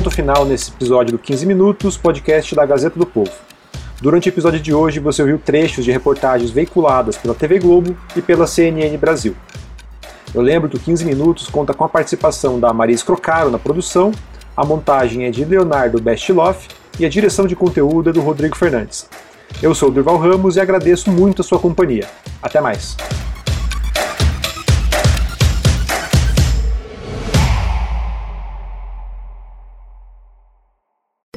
Ponto 0.03 0.15
final 0.17 0.43
nesse 0.43 0.69
episódio 0.69 1.13
do 1.13 1.17
15 1.17 1.45
Minutos, 1.45 1.95
podcast 1.95 2.53
da 2.53 2.65
Gazeta 2.65 2.99
do 2.99 3.05
Povo. 3.05 3.31
Durante 4.01 4.27
o 4.27 4.31
episódio 4.31 4.59
de 4.59 4.73
hoje, 4.73 4.99
você 4.99 5.21
ouviu 5.21 5.39
trechos 5.39 5.85
de 5.85 5.93
reportagens 5.93 6.51
veiculadas 6.51 7.15
pela 7.15 7.33
TV 7.33 7.57
Globo 7.57 7.95
e 8.13 8.21
pela 8.21 8.45
CNN 8.45 8.97
Brasil. 8.97 9.33
Eu 10.35 10.41
lembro 10.41 10.67
que 10.67 10.75
o 10.75 10.79
15 10.79 11.05
Minutos 11.05 11.47
conta 11.47 11.73
com 11.73 11.85
a 11.85 11.89
participação 11.89 12.59
da 12.59 12.73
Maria 12.73 12.93
Escrocaro 12.93 13.49
na 13.49 13.57
produção 13.57 14.11
a 14.57 14.65
montagem 14.65 15.23
é 15.23 15.31
de 15.31 15.45
Leonardo 15.45 16.01
Bestloff 16.01 16.67
e 16.99 17.05
a 17.05 17.09
direção 17.09 17.47
de 17.47 17.55
conteúdo 17.55 18.09
é 18.09 18.13
do 18.13 18.19
Rodrigo 18.19 18.57
Fernandes. 18.57 19.07
Eu 19.61 19.73
sou 19.73 19.87
o 19.87 19.91
Durval 19.91 20.17
Ramos 20.17 20.57
e 20.57 20.59
agradeço 20.59 21.09
muito 21.09 21.41
a 21.41 21.45
sua 21.45 21.59
companhia. 21.59 22.09
Até 22.41 22.59
mais! 22.59 22.97